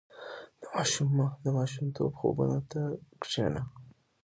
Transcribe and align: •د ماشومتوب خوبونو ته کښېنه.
•د 1.43 1.45
ماشومتوب 1.57 2.11
خوبونو 2.19 2.59
ته 2.71 2.81
کښېنه. 3.21 3.61